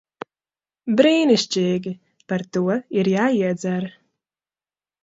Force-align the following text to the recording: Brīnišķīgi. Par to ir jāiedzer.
Brīnišķīgi. 1.01 1.93
Par 2.33 2.45
to 2.57 2.65
ir 3.03 3.13
jāiedzer. 3.17 3.89